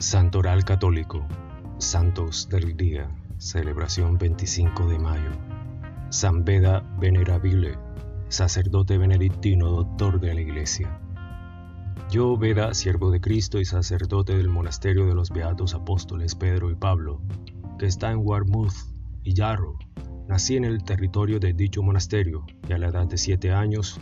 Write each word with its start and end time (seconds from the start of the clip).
Santoral 0.00 0.64
Católico, 0.64 1.26
Santos 1.78 2.48
del 2.48 2.76
Día, 2.76 3.10
celebración 3.38 4.16
25 4.16 4.86
de 4.86 4.96
mayo. 4.96 5.32
San 6.10 6.44
Beda 6.44 6.88
Venerabile, 7.00 7.76
sacerdote 8.28 8.96
benedictino, 8.96 9.70
doctor 9.70 10.20
de 10.20 10.34
la 10.34 10.40
Iglesia. 10.40 11.00
Yo, 12.12 12.36
Beda, 12.36 12.74
siervo 12.74 13.10
de 13.10 13.20
Cristo 13.20 13.58
y 13.58 13.64
sacerdote 13.64 14.36
del 14.36 14.48
monasterio 14.48 15.04
de 15.04 15.16
los 15.16 15.30
Beatos 15.30 15.74
Apóstoles 15.74 16.36
Pedro 16.36 16.70
y 16.70 16.76
Pablo, 16.76 17.20
que 17.80 17.86
está 17.86 18.12
en 18.12 18.20
Warmouth 18.22 18.74
y 19.24 19.34
Yarrow, 19.34 19.76
nací 20.28 20.56
en 20.56 20.64
el 20.64 20.84
territorio 20.84 21.40
de 21.40 21.54
dicho 21.54 21.82
monasterio 21.82 22.46
y 22.68 22.72
a 22.72 22.78
la 22.78 22.86
edad 22.86 23.08
de 23.08 23.18
siete 23.18 23.50
años, 23.50 24.00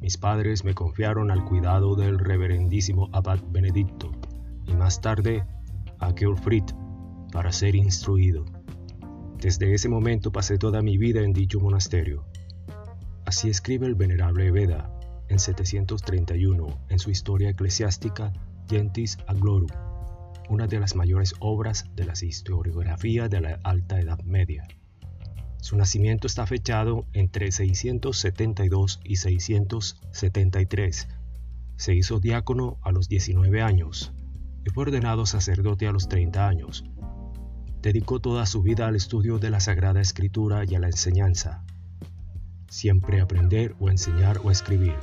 mis 0.00 0.16
padres 0.16 0.64
me 0.64 0.72
confiaron 0.72 1.30
al 1.30 1.44
cuidado 1.44 1.94
del 1.94 2.18
reverendísimo 2.18 3.10
abad 3.12 3.40
Benedicto 3.50 4.15
y 4.66 4.74
más 4.74 5.00
tarde 5.00 5.44
a 5.98 6.12
Geoffrey 6.16 6.62
para 7.32 7.52
ser 7.52 7.74
instruido. 7.74 8.44
Desde 9.38 9.74
ese 9.74 9.88
momento 9.88 10.32
pasé 10.32 10.58
toda 10.58 10.82
mi 10.82 10.98
vida 10.98 11.20
en 11.20 11.32
dicho 11.32 11.60
monasterio. 11.60 12.24
Así 13.24 13.50
escribe 13.50 13.86
el 13.86 13.94
venerable 13.94 14.50
Veda 14.50 14.90
en 15.28 15.38
731 15.38 16.78
en 16.88 16.98
su 16.98 17.10
historia 17.10 17.50
eclesiástica 17.50 18.32
Gentis 18.68 19.18
Aglorum, 19.26 19.68
una 20.48 20.66
de 20.66 20.80
las 20.80 20.94
mayores 20.94 21.34
obras 21.40 21.84
de 21.94 22.04
la 22.04 22.14
historiografía 22.20 23.28
de 23.28 23.40
la 23.40 23.60
Alta 23.62 24.00
Edad 24.00 24.20
Media. 24.22 24.66
Su 25.60 25.76
nacimiento 25.76 26.26
está 26.26 26.46
fechado 26.46 27.06
entre 27.12 27.50
672 27.50 29.00
y 29.04 29.16
673. 29.16 31.08
Se 31.76 31.94
hizo 31.94 32.20
diácono 32.20 32.78
a 32.82 32.92
los 32.92 33.08
19 33.08 33.60
años 33.62 34.12
fue 34.70 34.84
ordenado 34.84 35.26
sacerdote 35.26 35.86
a 35.86 35.92
los 35.92 36.08
30 36.08 36.48
años. 36.48 36.84
Dedicó 37.82 38.20
toda 38.20 38.46
su 38.46 38.62
vida 38.62 38.86
al 38.86 38.96
estudio 38.96 39.38
de 39.38 39.50
la 39.50 39.60
Sagrada 39.60 40.00
Escritura 40.00 40.64
y 40.66 40.74
a 40.74 40.80
la 40.80 40.88
enseñanza. 40.88 41.62
Siempre 42.68 43.20
aprender 43.20 43.76
o 43.78 43.90
enseñar 43.90 44.40
o 44.42 44.50
escribir 44.50 44.96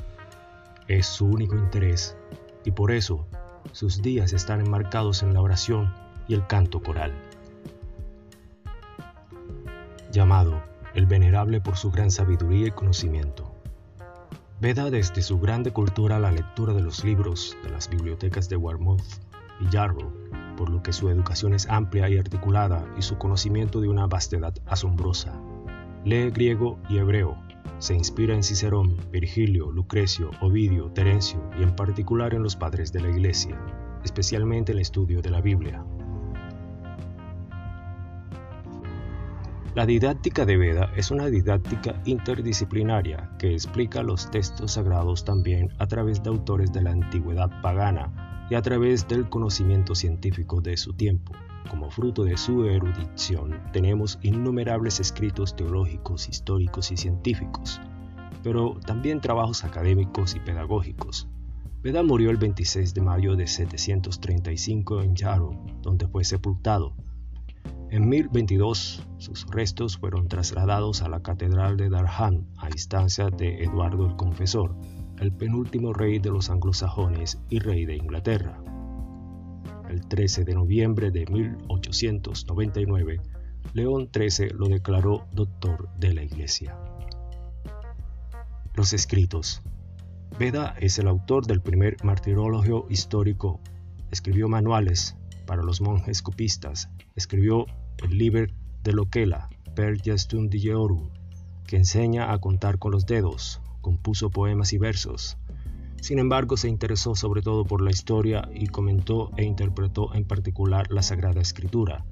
es 0.88 1.08
su 1.08 1.26
único 1.26 1.56
interés 1.56 2.18
y 2.66 2.72
por 2.72 2.92
eso 2.92 3.28
sus 3.72 4.02
días 4.02 4.34
están 4.34 4.60
enmarcados 4.60 5.24
en 5.24 5.34
la 5.34 5.42
oración 5.42 5.94
y 6.28 6.34
el 6.34 6.46
canto 6.46 6.82
coral. 6.82 7.14
Llamado 10.12 10.62
el 10.94 11.06
Venerable 11.06 11.62
por 11.62 11.78
su 11.78 11.90
gran 11.90 12.12
sabiduría 12.12 12.68
y 12.68 12.72
conocimiento. 12.72 13.56
Veda 14.60 14.90
desde 14.90 15.22
su 15.22 15.40
grande 15.40 15.72
cultura 15.72 16.20
la 16.20 16.32
lectura 16.32 16.74
de 16.74 16.82
los 16.82 17.04
libros 17.04 17.58
de 17.64 17.70
las 17.70 17.90
bibliotecas 17.90 18.48
de 18.48 18.58
Warmouth 18.58 19.02
y 19.60 19.70
Yarrow, 19.70 20.12
por 20.56 20.70
lo 20.70 20.82
que 20.84 20.94
su 20.94 21.10
educación 21.10 21.54
es 21.54 21.68
amplia 21.70 22.10
y 22.10 22.18
articulada 22.18 22.86
y 22.98 23.02
su 23.02 23.18
conocimiento 23.18 23.82
de 23.82 23.90
una 23.90 24.08
vastedad 24.08 24.54
asombrosa. 24.66 25.40
Lee 26.06 26.30
griego 26.32 26.80
y 26.90 26.98
hebreo, 26.98 27.38
se 27.80 27.96
inspira 27.96 28.34
en 28.34 28.44
Cicerón, 28.44 28.98
Virgilio, 29.12 29.72
Lucrecio, 29.72 30.32
Ovidio, 30.42 30.92
Terencio 30.92 31.42
y 31.60 31.64
en 31.64 31.76
particular 31.76 32.34
en 32.34 32.44
los 32.44 32.56
padres 32.56 32.94
de 32.94 33.02
la 33.02 33.10
Iglesia, 33.10 33.60
especialmente 34.04 34.72
el 34.72 34.80
estudio 34.80 35.22
de 35.22 35.30
la 35.30 35.42
Biblia. 35.42 35.84
La 39.76 39.88
didáctica 39.88 40.46
de 40.46 40.56
Veda 40.56 40.92
es 40.96 41.10
una 41.10 41.28
didáctica 41.28 42.00
interdisciplinaria 42.06 43.32
que 43.40 43.54
explica 43.54 44.04
los 44.04 44.30
textos 44.30 44.74
sagrados 44.74 45.26
también 45.26 45.70
a 45.80 45.88
través 45.88 46.22
de 46.22 46.30
autores 46.30 46.72
de 46.72 46.84
la 46.84 46.92
antigüedad 46.92 47.50
pagana 47.62 48.23
y 48.50 48.56
a 48.56 48.62
través 48.62 49.08
del 49.08 49.30
conocimiento 49.30 49.96
científico 49.96 50.62
de 50.62 50.78
su 50.78 50.94
tiempo. 50.94 51.34
Como 51.70 51.90
fruto 51.90 52.24
de 52.24 52.38
su 52.38 52.66
erudición, 52.66 53.62
tenemos 53.72 54.20
innumerables 54.22 55.00
escritos 55.00 55.56
teológicos, 55.56 56.28
históricos 56.28 56.92
y 56.92 56.98
científicos, 56.98 57.82
pero 58.44 58.78
también 58.86 59.22
trabajos 59.22 59.64
académicos 59.64 60.36
y 60.36 60.40
pedagógicos. 60.40 61.28
Veda 61.82 62.04
murió 62.04 62.30
el 62.30 62.38
26 62.38 62.94
de 62.94 63.02
mayo 63.02 63.36
de 63.36 63.48
735 63.48 65.02
en 65.02 65.16
Yarrow, 65.16 65.66
donde 65.82 66.08
fue 66.08 66.24
sepultado. 66.24 66.94
En 67.90 68.10
1022, 68.10 69.08
sus 69.18 69.46
restos 69.48 69.98
fueron 69.98 70.28
trasladados 70.28 71.02
a 71.02 71.10
la 71.10 71.22
Catedral 71.22 71.78
de 71.78 71.90
Durham 71.90 72.46
a 72.58 72.70
instancia 72.70 73.30
de 73.30 73.64
Eduardo 73.64 74.06
el 74.08 74.16
Confesor, 74.16 74.76
el 75.20 75.32
penúltimo 75.32 75.94
rey 75.94 76.20
de 76.20 76.30
los 76.30 76.50
anglosajones 76.50 77.40
y 77.50 77.60
rey 77.60 77.86
de 77.86 77.96
Inglaterra. 77.96 78.62
El 79.90 80.08
13 80.08 80.44
de 80.44 80.56
noviembre 80.56 81.12
de 81.12 81.26
1899, 81.28 83.22
León 83.74 84.10
XIII 84.14 84.50
lo 84.50 84.68
declaró 84.68 85.28
doctor 85.32 85.90
de 85.98 86.14
la 86.14 86.24
Iglesia. 86.24 86.78
Los 88.76 88.94
escritos. 88.94 89.62
Beda 90.40 90.76
es 90.80 90.98
el 90.98 91.08
autor 91.08 91.46
del 91.46 91.62
primer 91.62 92.04
martirologio 92.04 92.88
histórico. 92.90 93.60
Escribió 94.10 94.50
manuales 94.50 95.16
para 95.46 95.62
los 95.62 95.80
monjes 95.80 96.22
copistas. 96.22 96.90
Escribió 97.16 97.68
el 98.04 98.18
Liber 98.18 98.52
de 98.84 98.94
Loquela, 98.94 99.50
Per 99.76 100.02
Gestum 100.02 100.50
Dieorum, 100.50 101.10
que 101.68 101.78
enseña 101.78 102.32
a 102.32 102.40
contar 102.40 102.80
con 102.80 102.92
los 102.92 103.06
dedos, 103.06 103.62
compuso 103.84 104.32
poemas 104.32 104.74
y 104.74 104.80
versos. 104.80 105.38
Sin 106.02 106.18
embargo, 106.18 106.58
se 106.58 106.68
interesó 106.68 107.14
sobre 107.14 107.44
todo 107.44 107.66
por 107.66 107.84
la 107.84 107.92
historia 107.92 108.50
y 108.52 108.66
comentó 108.66 109.30
e 109.38 109.44
interpretó 109.44 110.16
en 110.16 110.26
particular 110.26 110.92
la 110.92 111.04
Sagrada 111.04 111.40
Escritura. 111.40 112.04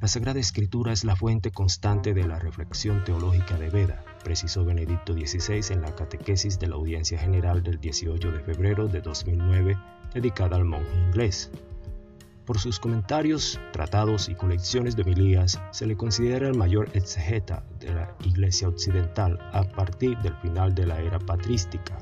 La 0.00 0.08
Sagrada 0.08 0.40
Escritura 0.40 0.92
es 0.92 1.04
la 1.04 1.14
fuente 1.14 1.50
constante 1.50 2.14
de 2.14 2.26
la 2.26 2.38
reflexión 2.38 3.04
teológica 3.04 3.58
de 3.58 3.68
Veda, 3.68 4.04
precisó 4.24 4.64
Benedicto 4.64 5.12
XVI 5.12 5.74
en 5.74 5.82
la 5.82 5.94
catequesis 5.94 6.58
de 6.58 6.68
la 6.68 6.76
Audiencia 6.76 7.18
General 7.18 7.62
del 7.62 7.78
18 7.78 8.32
de 8.32 8.40
febrero 8.40 8.88
de 8.88 9.02
2009 9.02 9.76
dedicada 10.14 10.56
al 10.56 10.64
monje 10.64 10.96
inglés. 11.06 11.50
Por 12.48 12.58
sus 12.58 12.80
comentarios, 12.80 13.60
tratados 13.72 14.30
y 14.30 14.34
colecciones 14.34 14.96
de 14.96 15.02
homilías, 15.02 15.60
se 15.70 15.84
le 15.84 15.98
considera 15.98 16.48
el 16.48 16.56
mayor 16.56 16.88
exegeta 16.94 17.62
de 17.78 17.92
la 17.92 18.16
Iglesia 18.24 18.68
Occidental 18.68 19.38
a 19.52 19.64
partir 19.64 20.16
del 20.20 20.34
final 20.36 20.74
de 20.74 20.86
la 20.86 20.98
era 20.98 21.18
patrística. 21.18 21.98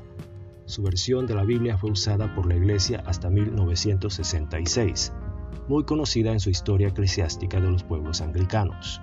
Su 0.63 0.83
versión 0.83 1.27
de 1.27 1.35
la 1.35 1.43
Biblia 1.43 1.77
fue 1.77 1.91
usada 1.91 2.33
por 2.33 2.45
la 2.45 2.55
Iglesia 2.55 3.03
hasta 3.05 3.29
1966, 3.29 5.11
muy 5.67 5.83
conocida 5.83 6.31
en 6.31 6.39
su 6.39 6.49
historia 6.49 6.87
eclesiástica 6.87 7.59
de 7.59 7.69
los 7.69 7.83
pueblos 7.83 8.21
anglicanos. 8.21 9.01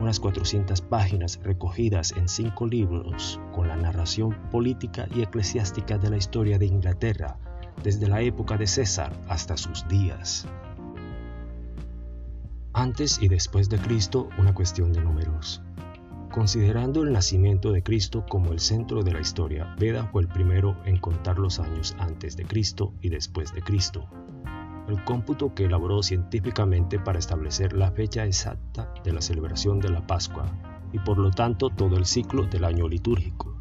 Unas 0.00 0.18
400 0.20 0.80
páginas 0.80 1.38
recogidas 1.42 2.12
en 2.12 2.30
cinco 2.30 2.66
libros 2.66 3.38
con 3.54 3.68
la 3.68 3.76
narración 3.76 4.34
política 4.50 5.06
y 5.14 5.20
eclesiástica 5.20 5.98
de 5.98 6.08
la 6.08 6.16
historia 6.16 6.58
de 6.58 6.64
Inglaterra 6.64 7.36
desde 7.82 8.08
la 8.08 8.20
época 8.22 8.56
de 8.56 8.66
César 8.66 9.12
hasta 9.28 9.56
sus 9.56 9.86
días. 9.88 10.46
Antes 12.72 13.20
y 13.20 13.28
después 13.28 13.68
de 13.68 13.78
Cristo, 13.78 14.28
una 14.38 14.54
cuestión 14.54 14.92
de 14.92 15.02
números. 15.02 15.62
Considerando 16.30 17.02
el 17.02 17.12
nacimiento 17.12 17.70
de 17.72 17.82
Cristo 17.82 18.24
como 18.26 18.52
el 18.52 18.60
centro 18.60 19.02
de 19.02 19.12
la 19.12 19.20
historia, 19.20 19.74
Veda 19.78 20.06
fue 20.06 20.22
el 20.22 20.28
primero 20.28 20.78
en 20.86 20.96
contar 20.96 21.38
los 21.38 21.60
años 21.60 21.94
antes 21.98 22.36
de 22.36 22.44
Cristo 22.44 22.94
y 23.02 23.10
después 23.10 23.52
de 23.52 23.60
Cristo. 23.60 24.08
El 24.88 25.04
cómputo 25.04 25.54
que 25.54 25.66
elaboró 25.66 26.02
científicamente 26.02 26.98
para 26.98 27.18
establecer 27.18 27.74
la 27.74 27.90
fecha 27.90 28.24
exacta 28.24 28.92
de 29.04 29.12
la 29.12 29.20
celebración 29.20 29.78
de 29.78 29.90
la 29.90 30.06
Pascua 30.06 30.46
y 30.92 30.98
por 30.98 31.18
lo 31.18 31.30
tanto 31.30 31.68
todo 31.68 31.96
el 31.96 32.06
ciclo 32.06 32.46
del 32.46 32.64
año 32.64 32.88
litúrgico 32.88 33.51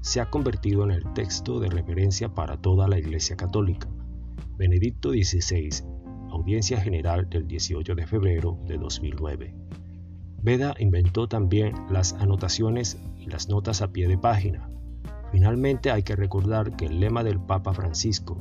se 0.00 0.20
ha 0.20 0.30
convertido 0.30 0.84
en 0.84 0.90
el 0.90 1.12
texto 1.12 1.60
de 1.60 1.68
referencia 1.68 2.34
para 2.34 2.56
toda 2.56 2.88
la 2.88 2.98
Iglesia 2.98 3.36
Católica. 3.36 3.88
Benedicto 4.56 5.10
XVI, 5.10 5.70
Audiencia 6.30 6.80
General 6.80 7.28
del 7.28 7.46
18 7.46 7.94
de 7.94 8.06
febrero 8.06 8.58
de 8.66 8.78
2009. 8.78 9.54
Veda 10.42 10.74
inventó 10.78 11.28
también 11.28 11.74
las 11.90 12.12
anotaciones 12.14 12.98
y 13.18 13.26
las 13.26 13.48
notas 13.48 13.82
a 13.82 13.92
pie 13.92 14.06
de 14.08 14.16
página. 14.16 14.70
Finalmente 15.32 15.90
hay 15.90 16.02
que 16.02 16.16
recordar 16.16 16.76
que 16.76 16.86
el 16.86 17.00
lema 17.00 17.24
del 17.24 17.40
Papa 17.40 17.74
Francisco, 17.74 18.38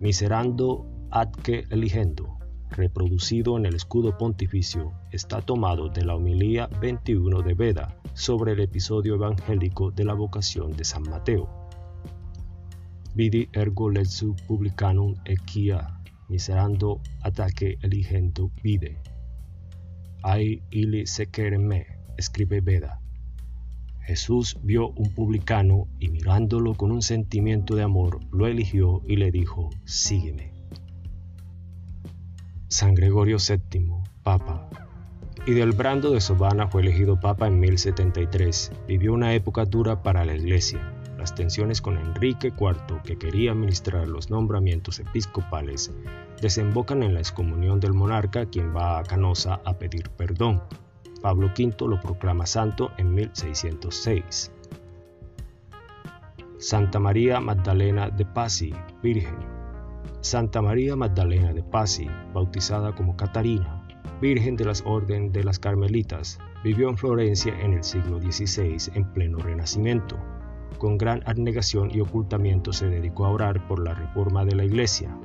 Miserando 0.00 0.86
adque 1.10 1.64
eligendo, 1.70 2.35
reproducido 2.70 3.56
en 3.56 3.66
el 3.66 3.74
escudo 3.74 4.16
pontificio, 4.18 4.92
está 5.12 5.40
tomado 5.40 5.88
de 5.88 6.04
la 6.04 6.14
homilía 6.14 6.68
21 6.80 7.42
de 7.42 7.54
Veda 7.54 7.96
sobre 8.14 8.52
el 8.52 8.60
episodio 8.60 9.14
evangélico 9.14 9.90
de 9.90 10.04
la 10.04 10.14
vocación 10.14 10.72
de 10.72 10.84
San 10.84 11.02
Mateo. 11.02 11.48
Vidi 13.14 13.48
ergo 13.52 13.90
letsu 13.90 14.36
publicanum 14.46 15.14
equia 15.24 15.96
miserando 16.28 17.00
ataque 17.22 17.78
eligendo 17.82 18.50
vide. 18.62 18.98
Ai 20.22 20.62
ili 20.70 21.04
me, 21.58 21.86
escribe 22.18 22.60
Veda. 22.60 23.00
Jesús 24.02 24.58
vio 24.62 24.90
un 24.90 25.14
publicano 25.14 25.88
y 25.98 26.08
mirándolo 26.08 26.74
con 26.74 26.92
un 26.92 27.02
sentimiento 27.02 27.74
de 27.74 27.82
amor, 27.82 28.20
lo 28.32 28.46
eligió 28.46 29.02
y 29.06 29.16
le 29.16 29.30
dijo, 29.30 29.70
sígueme. 29.84 30.55
San 32.76 32.94
Gregorio 32.94 33.38
VII, 33.38 33.90
Papa. 34.22 34.68
Y 35.46 35.54
del 35.54 35.72
Brando 35.72 36.10
de 36.10 36.20
Sobana 36.20 36.68
fue 36.68 36.82
elegido 36.82 37.18
Papa 37.18 37.46
en 37.46 37.58
1073. 37.58 38.70
Vivió 38.86 39.14
una 39.14 39.32
época 39.32 39.64
dura 39.64 40.02
para 40.02 40.26
la 40.26 40.34
Iglesia. 40.34 40.92
Las 41.16 41.34
tensiones 41.34 41.80
con 41.80 41.96
Enrique 41.96 42.48
IV, 42.48 43.00
que 43.02 43.16
quería 43.16 43.52
administrar 43.52 44.06
los 44.06 44.28
nombramientos 44.28 44.98
episcopales, 44.98 45.90
desembocan 46.42 47.02
en 47.02 47.14
la 47.14 47.20
excomunión 47.20 47.80
del 47.80 47.94
monarca, 47.94 48.44
quien 48.44 48.76
va 48.76 48.98
a 48.98 49.04
Canosa 49.04 49.58
a 49.64 49.78
pedir 49.78 50.10
perdón. 50.10 50.62
Pablo 51.22 51.46
V 51.58 51.88
lo 51.88 51.98
proclama 51.98 52.44
santo 52.44 52.92
en 52.98 53.14
1606. 53.14 54.52
Santa 56.58 57.00
María 57.00 57.40
Magdalena 57.40 58.10
de 58.10 58.26
Pasi, 58.26 58.74
Virgen. 59.02 59.55
Santa 60.20 60.62
María 60.62 60.96
Magdalena 60.96 61.52
de 61.52 61.62
Pasi, 61.62 62.08
bautizada 62.32 62.94
como 62.94 63.16
Catarina, 63.16 63.86
Virgen 64.20 64.56
de 64.56 64.64
las 64.64 64.82
Orden 64.86 65.30
de 65.30 65.44
las 65.44 65.58
Carmelitas, 65.58 66.38
vivió 66.64 66.88
en 66.88 66.96
Florencia 66.96 67.58
en 67.60 67.74
el 67.74 67.84
siglo 67.84 68.20
XVI 68.20 68.90
en 68.94 69.12
pleno 69.12 69.38
Renacimiento. 69.38 70.16
Con 70.78 70.98
gran 70.98 71.22
abnegación 71.26 71.90
y 71.92 72.00
ocultamiento 72.00 72.72
se 72.72 72.88
dedicó 72.88 73.26
a 73.26 73.30
orar 73.30 73.66
por 73.68 73.82
la 73.82 73.94
reforma 73.94 74.44
de 74.44 74.56
la 74.56 74.64
Iglesia, 74.64 75.16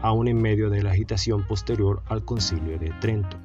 aún 0.00 0.28
en 0.28 0.40
medio 0.40 0.70
de 0.70 0.82
la 0.82 0.90
agitación 0.90 1.46
posterior 1.46 2.02
al 2.06 2.24
concilio 2.24 2.78
de 2.78 2.92
Trento. 3.00 3.38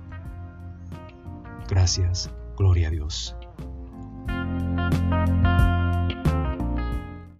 Gracias, 1.69 2.33
gloria 2.57 2.87
a 2.87 2.91
Dios. 2.91 3.35